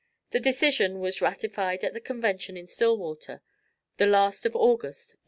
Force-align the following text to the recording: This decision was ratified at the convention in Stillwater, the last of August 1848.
This 0.31 0.41
decision 0.41 0.97
was 0.97 1.21
ratified 1.21 1.83
at 1.83 1.93
the 1.93 1.99
convention 1.99 2.57
in 2.57 2.65
Stillwater, 2.65 3.43
the 3.97 4.07
last 4.07 4.47
of 4.47 4.55
August 4.55 5.09
1848. 5.13 5.19